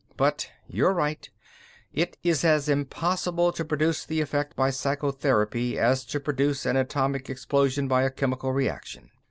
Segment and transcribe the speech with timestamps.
[0.17, 1.29] But you're right
[1.93, 6.65] it is as impossible to produce the effect by psychotherapy as it is to produce
[6.65, 9.11] an atomic explosion by a chemical reaction.